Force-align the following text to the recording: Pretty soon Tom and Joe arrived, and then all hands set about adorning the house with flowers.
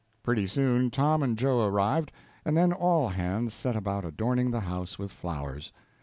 Pretty 0.23 0.47
soon 0.47 0.89
Tom 0.89 1.21
and 1.21 1.37
Joe 1.37 1.63
arrived, 1.63 2.11
and 2.43 2.57
then 2.57 2.73
all 2.73 3.09
hands 3.09 3.53
set 3.53 3.75
about 3.75 4.03
adorning 4.03 4.49
the 4.49 4.61
house 4.61 4.97
with 4.97 5.11
flowers. 5.13 5.71